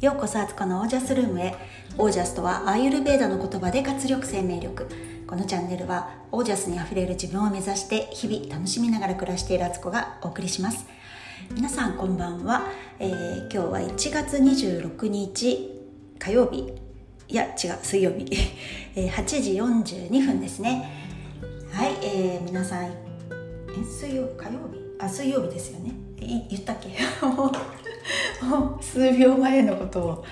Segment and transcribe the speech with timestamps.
[0.00, 1.54] ようこそあつこのオージャスルームへ。
[1.98, 4.88] オージャスとはアーユルベーダの言葉で活力生命力。
[5.26, 10.86] このチャンネルはオージャスにあふれる自分を目指して日々楽しみながら暮らしているあつこがお送りします。
[11.54, 12.68] 皆さんこんばんは、
[12.98, 15.82] えー、今日は1月26日
[16.18, 16.72] 火曜日。
[17.28, 18.24] いや違う水曜日、
[18.96, 20.90] え8時42分ですね。
[21.70, 22.90] はい、えー、皆さんえ
[23.84, 24.80] 水曜火曜日？
[24.98, 25.92] あ水曜日ですよね。
[26.18, 26.88] 言ったっけ？
[28.42, 30.24] も う数秒前のことを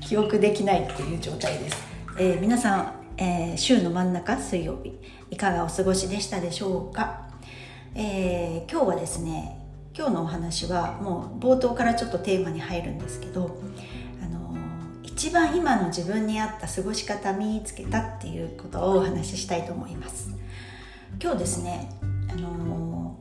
[0.00, 1.76] 記憶できないっていう状態です、
[2.18, 4.98] えー、皆さん、えー、週の真ん中水曜日
[5.30, 7.28] いかがお過ごしでしたでしょうか、
[7.94, 9.58] えー、今日はですね
[9.96, 13.58] 今日のお話はもう冒頭からちょっとテーマに入るんですけど
[14.22, 14.56] あの
[15.02, 20.30] 一番今の自分に合った過ごし方見つけたっていうことをお話ししたいと思います。
[21.20, 21.90] 今日ですね
[22.30, 23.16] あの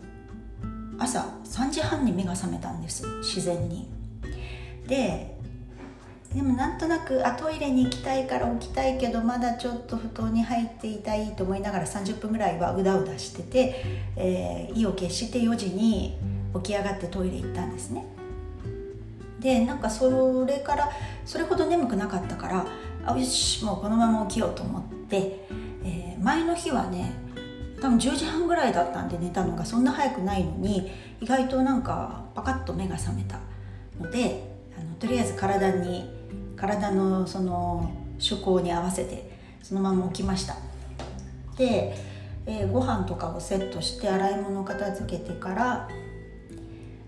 [1.01, 3.89] 朝3時半に目が覚めたんです自然に。
[4.87, 5.31] で
[6.33, 13.85] でもなんとなくあトイレに行きたいから起きたいけどまだちょっと布団に入っていたいと思いながら30分ぐらいはうだうだしてて、
[14.15, 16.17] えー、意を決して4時に
[16.53, 18.05] 起き上がってトイレ行ったんですね。
[19.39, 20.89] でなんかそれから
[21.25, 22.65] それほど眠くなかったから
[23.05, 25.17] あよしもうこのまま起きようと思って、
[25.83, 27.11] えー、前の日はね
[27.81, 33.39] 多分10時半ぐらいだったんで寝たのがそんな早くないのに意外となんかパカッと目が覚めた
[33.99, 34.43] ので
[34.79, 36.07] あのとりあえず体に
[36.55, 39.31] 体のその趣向に合わせて
[39.63, 40.55] そのまま起きました。
[41.57, 41.95] で、
[42.45, 45.89] えー、ご飯とかをセットして洗い物を片付けてから、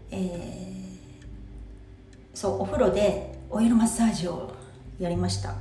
[0.10, 0.26] えー、
[2.34, 4.56] そうお風呂でオイルマッサージを
[5.00, 5.56] やりました。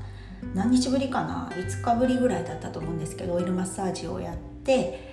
[0.54, 5.12] 何日ぶりかな？5日ぶりぐらいだったと思うんですけどオイルマッサージをやってで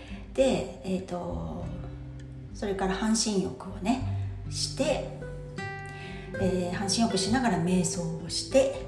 [0.86, 1.66] え、ー、と
[2.54, 4.02] それから半身浴をね
[4.50, 5.10] して、
[6.42, 8.86] えー、半身浴しながら瞑想をして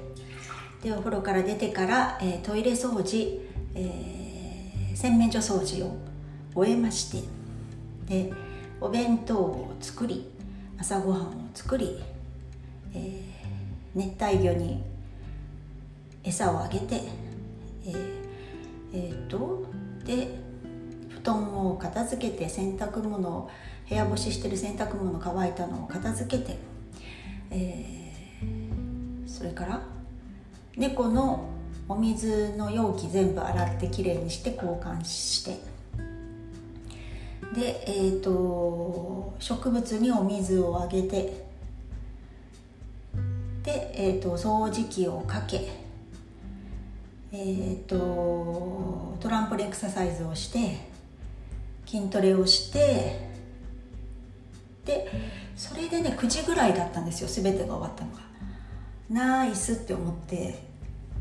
[0.82, 3.40] でお風呂から出てから、えー、トイレ掃除、
[3.74, 5.96] えー、洗面所掃除を
[6.54, 7.28] 終えまして
[8.08, 8.32] で
[8.80, 10.28] お弁当を作り
[10.78, 12.02] 朝ごはんを作り、
[12.94, 13.22] えー、
[13.94, 14.82] 熱帯魚に
[16.24, 17.00] 餌をあげて
[17.84, 17.96] えー、
[18.92, 19.64] えー、と
[20.04, 20.41] で
[21.22, 23.50] 布団を片付けて洗濯物を
[23.88, 26.58] 部屋干ししてる洗濯物乾いたのを片付けて、
[27.50, 29.82] えー、それから
[30.76, 31.48] 猫の
[31.88, 35.60] お水の容器全部洗ってきれいにして交換して
[37.54, 41.44] で、えーと、植物にお水をあげて
[43.62, 45.82] で、えーと掃除機をかけ
[47.34, 50.91] えーと、トランポリンエクササイズをして
[51.92, 53.28] 筋トレをして
[54.86, 55.10] で
[55.54, 58.22] それでね9時ぐらいだったんですよ全てが終わったのが。
[59.10, 60.72] ナイスって思って。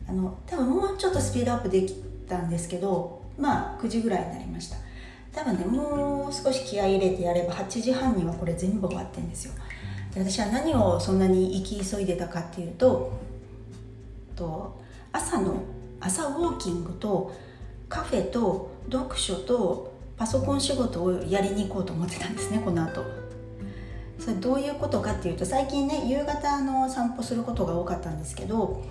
[0.07, 1.93] あの多分もうちょっとスピードアップでき
[2.27, 4.77] たんですけどまあ9時ぐらいになりました。
[5.31, 9.53] 多分ねもう少し気合い入れてやれば8時半にはこれ全部終わってんですよ。
[10.13, 13.13] で私は何をそんなに行き急いでたかっていうと
[14.35, 14.81] と
[15.13, 15.63] 朝の
[16.01, 17.33] 朝ウォーキングと
[17.87, 19.91] カフェと読書と
[20.21, 23.03] パソコン仕事をやりに行こうと思ってたんですねこの後。
[24.19, 28.85] それどういうことかっていうと最近ね夕方の散歩することが多かったんですけど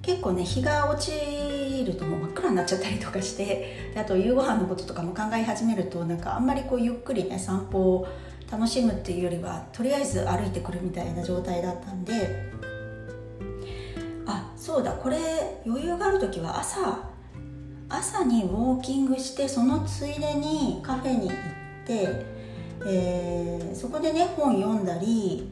[0.00, 8.08] 結構ね日が落ちるともう真っ暗になっちゃったりとかしてあと夕ご飯のこととかも考え始めるとなんかあんまりこうゆっくりね散歩を
[8.50, 12.50] 楽しむっていうよりはとりあえず歩いてくるみたいな状態だったんで
[14.24, 15.18] あそうだこれ
[15.66, 17.09] 余裕がある時は朝
[17.90, 21.36] 朝にウォーキングしてそのついでにカフェに行っ
[21.84, 22.24] て、
[22.86, 25.50] えー、そこでね本読んだり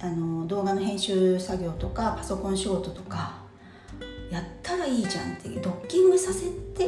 [0.00, 3.34] あの動画の編集作業とかパソコン仕事とか
[4.30, 6.86] やったらいいじゃんってドッキングさせて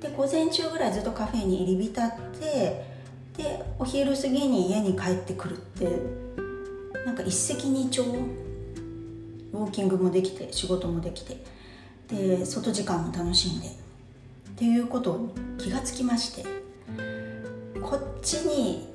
[0.00, 2.84] で午前中ぐらいずっとカフェに入り浸って
[3.36, 5.86] でお昼過ぎに家に帰ってくるって
[7.06, 8.08] なんか一石二鳥。
[9.52, 11.55] ウォーキングもできて仕事もできて。
[12.08, 13.86] で外時間も楽しんで。
[14.56, 16.42] っていうことを気がつきまして
[17.82, 18.88] こっちに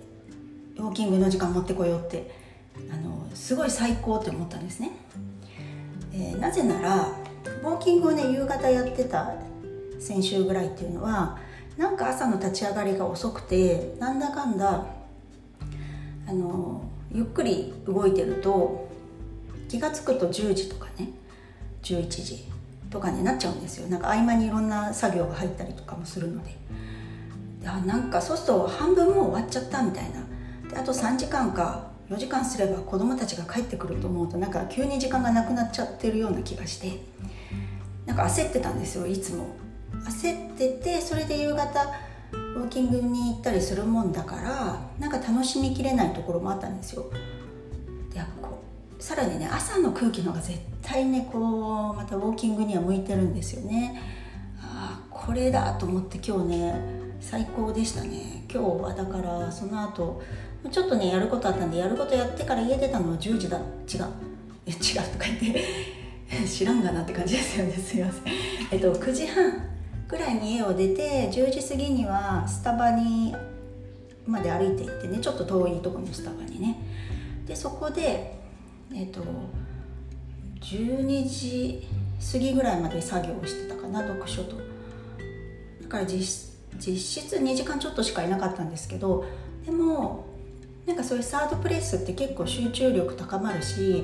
[0.75, 2.31] ウォーキングの時間持ってこようって
[2.91, 4.89] あのすごい最高って思ったんですね、
[6.13, 7.09] え、なぜなら
[7.61, 9.35] ウォーキングをね夕方やってた
[9.99, 11.37] 先週ぐらいっていうのは
[11.77, 14.87] なんか朝の立ち上がりが遅くてなんだかんだ
[16.27, 18.89] あのゆっくり動いてると
[19.69, 21.09] 気が付くと10時とかね
[21.83, 22.60] 11時。
[22.91, 23.87] とかになっちゃうんですよ。
[23.87, 26.59] なんか合間にいろんな作業が入ったりとかもするので。
[27.65, 30.23] あなんかそうすると半分もう終わっちゃったみたいな。
[30.69, 36.99] であと3時間か4時間すれば子供たちが帰ってくると思うとなんか急に時間がなくなっちゃってるような気がして。
[38.05, 39.55] なんか焦ってたんですよいつも。
[40.05, 41.81] 焦っててそれで夕方
[42.33, 47.05] ウォーキングに行ったりするもんだからなんか楽しみきれないところもあったんですよ。
[48.13, 48.60] でこ
[49.01, 53.99] さらにね朝の空気の方が絶対ねこうまたウォーキングには向いてるんですよね。
[54.59, 56.75] ああこれだと思って今日ね
[57.19, 58.45] 最高でしたね。
[58.47, 60.21] 今日はだからその後
[60.69, 63.57] ちょっとねやることあったんでやることやってから家出たのは10時だ。
[63.57, 64.05] 違う。
[64.67, 64.77] え違う
[65.11, 65.65] とか言って
[66.45, 67.73] 知らんがなって感じですよね。
[67.73, 68.23] すいません。
[68.71, 69.51] えっと9時半
[70.07, 73.35] ぐらいに家を出て10時過ぎにはスタバに
[74.27, 76.77] まで歩いて行ってねちょっと遠いとこのスタバにね。
[77.47, 78.40] でそこで
[78.93, 79.21] えっと
[80.61, 81.87] 12時
[82.31, 84.57] 過ぎぐらいまで作業をしてたかな読書と。
[85.81, 89.25] だから実実質2時間ちょっとしかいなかったんですけど
[89.65, 90.25] でも
[90.85, 94.03] なんかそういうサードプレスって結構集中力高まるし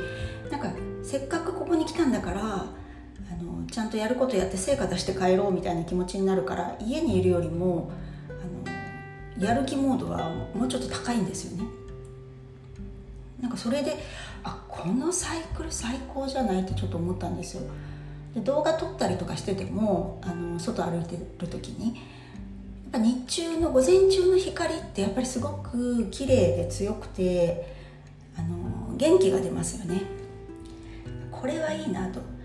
[0.51, 0.71] なんか
[1.03, 7.91] せっかくここに来たんだからあのちゃんとやることやって成果出して帰ろうみたいな気持ちになるから家にいるよりも
[8.29, 11.63] あのやる気モードはもうちょっと高いんですよね。
[13.41, 13.95] なんかそれで
[14.77, 17.63] このサイクル最高じゃないってちょっと思ったんですよ。
[18.35, 22.01] で動画撮ったりとかしててもあの外歩いてる時にや
[22.89, 27.75] っぱ日中の午前中の光ってやっぱりすごく綺麗で強くて
[28.37, 30.03] あの元気が出ますよね。
[31.31, 32.36] これはいいなと。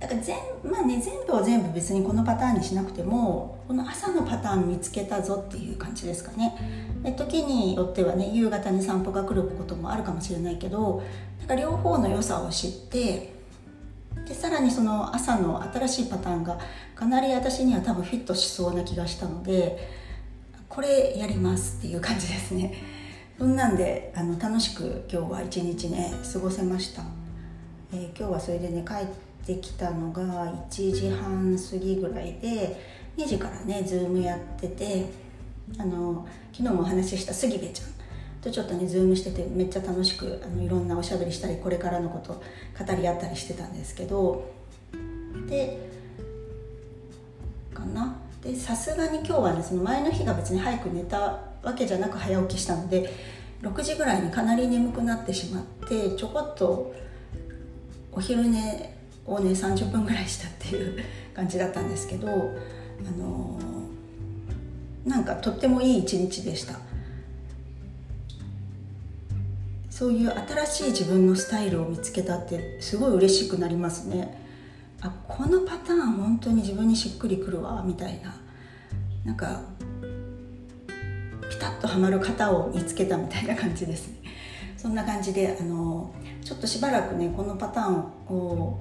[0.00, 6.56] だから全,、まあね、全部は全部別にこのパターンにしなくてもこの朝のパターン見つけたぞっていう感じですかね。
[7.02, 11.02] で時によってはね夕方に散歩が来ることもあるかもしれないけど
[11.38, 13.32] なんか両方の良さを知って
[14.26, 16.58] でさらにその朝の新しいパターンが
[16.94, 19.88] かなり私には多分フィットしそうな気がしたので
[20.68, 22.74] これやりますっていう感じですね。
[23.38, 27.02] そんなんであの楽しく今日は一日ね過ごせました、
[27.92, 32.80] えー、今日はそれでね帰ってきたのが1時半過ぎぐらいで
[33.16, 35.06] 2時からねズームやってて
[35.78, 37.88] あの昨日もお話しした杉部ちゃん
[38.42, 44.50] とちょっとねズームしててめっちゃ楽しくあのいろんなおしゃべりしたりこれからのこと語り合ったりしてたんですけど
[45.48, 45.90] で
[47.74, 48.16] かな？
[48.42, 53.12] でさすがに今日はねその前の日が別に早く寝たわけじゃなく早起きしたので
[53.60, 56.94] 6時ぐらいにかなり眠くなってしまってちょこっと
[58.12, 58.99] お昼寝
[59.30, 61.04] をね30分ぐらいしたっていう
[61.34, 62.32] 感じだったんですけどあ
[63.18, 63.58] の、
[65.04, 66.78] なんかとってもいい一日でした。
[69.88, 74.38] そういう新しい自分のスタイルを見つけたってすごい嬉しくなりますね。
[75.02, 78.34] あこのパターン本当に自分にしっくりくるわみたいな。
[79.24, 79.60] なんか
[81.50, 84.14] ピタッとはまる型を見つけたみたいな感じですね。
[84.76, 87.98] そんな感じであのちょっとしばらくねこのパターン
[88.34, 88.80] を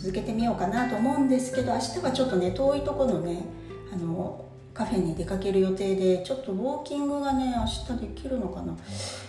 [0.00, 3.42] 続けてみようかなと思うんですけど明日はちょっとね遠いところのね
[3.92, 8.76] あのカフェに出かける予定でちょっとウォーキングがね明日できるのかな。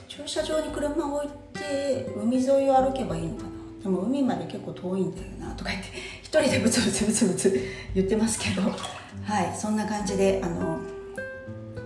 [0.07, 3.49] 駐車場に車を置いて海沿いを歩けばいいのかな。
[3.81, 5.89] でも海まで結構遠いんだよなとか言って
[6.21, 7.59] 一人でブツブツブツブツ
[7.95, 8.61] 言ってますけど。
[8.61, 10.79] はいそんな感じであの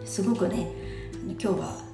[0.04, 0.68] すごくね
[1.42, 1.93] 今日は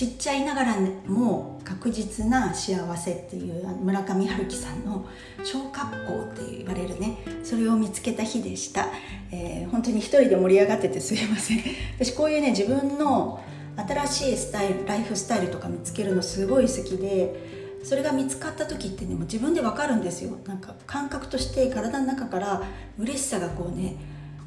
[0.00, 0.76] ちっちゃいながら
[1.08, 5.06] も確実な幸せっていう村上春樹さんの
[5.44, 7.18] 小格好って言われるね。
[7.44, 8.86] それを見つけた日でした、
[9.30, 11.60] えー、本当に一人で盛り上がっててすいません。
[12.00, 13.40] 私こういうね自分の
[13.76, 20.38] 新しいスタイルライフスタイルとか見つけるのすごい好きでそれが見つかった時ってねもう自分で分かるんですよ。
[20.46, 22.62] なんか感覚として体の中から
[22.98, 23.96] 嬉しさがこうね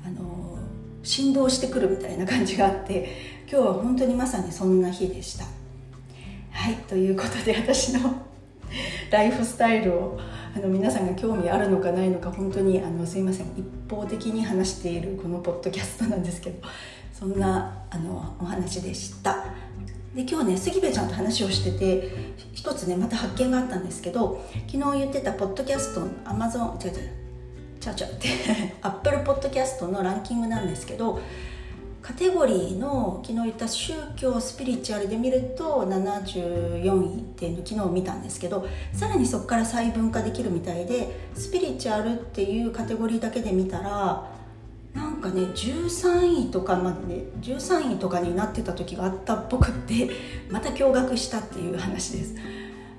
[0.04, 0.58] あの
[1.04, 5.46] 振動してくるみたいな感じがあって今日は本当にまさにそんな日でした。
[6.52, 8.00] はいということで私の
[9.12, 10.20] ライフスタイルを
[10.56, 13.48] あの皆さんが興味あるのかないのか本当にあのすいません。
[13.58, 16.68] 一方的に話しているこのポッドキャストなんですけど
[17.12, 19.46] そんなあのお話でした。
[20.16, 22.10] で今日ね杉部ちゃんと話をしてて
[22.54, 27.24] 一つねまた発見があったんですけど昨日言ってたポッドキャストのアマゾン違う違う
[27.80, 28.30] ちゃちゃって
[28.82, 31.20] アップルポッドキャストのランキングなんですけど
[32.04, 44.30] カテゴリーの昨日言った宗教スピリチュアルで見ると74位っていうの昨日見たんですけどさらにそこから細分化できるみたいでスピリチュアルっていうカテゴリーだけで見たら
[44.94, 50.10] なんかね13位とかまで、ね、13位とかになってた時があったっぽくって
[50.52, 52.36] また驚愕したっていう話です。
[52.36, 52.42] だ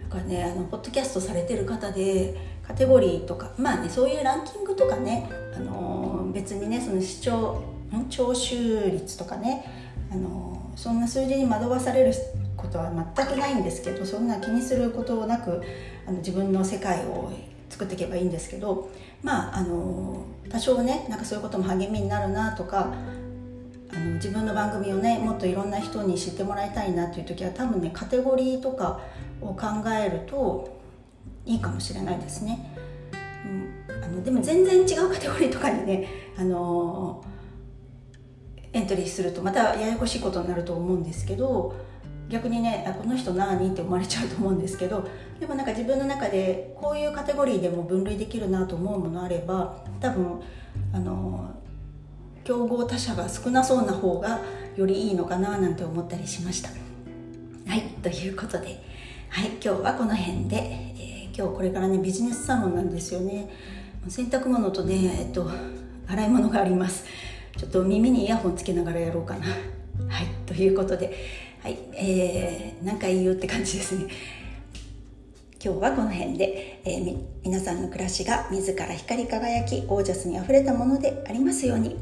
[0.08, 2.34] からねあのポッドキャストされてる方で
[2.66, 7.73] カテゴリーとかまあねそういうランキングとかね、あの、別にねその視聴
[8.08, 9.64] 聴取率とかね、
[10.10, 12.12] あの、そんな数字に惑わされる
[12.56, 15.62] ことは全くないんですけどそんな気にすることなく
[16.06, 17.30] あの自分の世界を
[17.68, 18.90] 作っていけばいいんですけど
[19.22, 22.92] まああの多少ねなんかそういうことも励みになるなとか
[23.92, 29.00] あの自分の番組をねもっといろんな人に知ってもらいたいなっていう時は多分ねカテゴリーとか
[29.40, 30.80] を考えると
[31.46, 32.74] いいかもしれないですね。
[33.44, 37.22] うん、あのでも全然違うカテゴリーとかにねあの
[38.74, 41.74] エントリーするとまたややこしいことになると思うんですけど
[42.28, 50.40] 逆にねあこの人何って思われちゃうと思うんですけどでもなんか自分の中でこういうカテゴリーでも分類できるなと思うものあれば多分
[50.92, 51.50] あの
[52.42, 54.40] 競合他社が少なそうな方が
[54.76, 56.70] よりいいのかななんて思ったりしました。
[57.66, 58.82] はいということで、
[59.30, 63.48] はい、今日はこの辺で、えー、今日これからねビジネスサロンなんですよね。
[64.08, 65.50] 洗濯物とね、えっと、
[66.06, 67.04] 洗い物があります。
[67.56, 69.46] ちょっと耳にイヤホンつけながらやろうかな。
[69.46, 69.52] は
[70.22, 70.26] い。
[70.46, 71.44] ということで。
[71.64, 74.04] はい、えー、何回言うって感じですね。
[75.64, 81.96] 今日はこの辺で、えー、皆さんの暮らしが自ら光り輝きオージャスにあふれたものでありますように、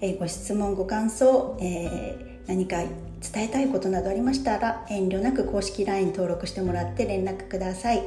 [0.00, 8.02] えー、ご質問ご感想、えー、何か伝えたいことなどありましたら遠慮なく公式 LINE 登録してもらって連絡ください、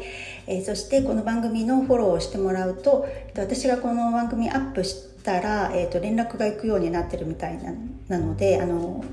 [0.46, 4.84] えそしてこの番組のフォローをしてもらうと私がこの番組アップ
[5.28, 7.74] たら、えー、と連絡が行くようになってるみたいな
[8.08, 9.04] なのであの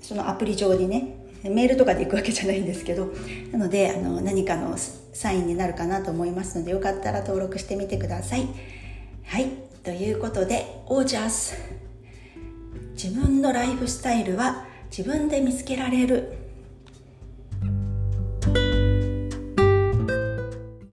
[0.00, 3.08] そのアプリ上にねメールとかで行くわけじゃないんですけど
[3.50, 4.76] なのであの何かの
[5.12, 8.46] サインになるかなと思いますのでよかったら登録してみてください。
[9.24, 9.46] はい
[9.82, 11.56] ということでオージャス。
[12.92, 14.64] 自分のライフスタイルは
[14.96, 16.41] 自分で見つけられる。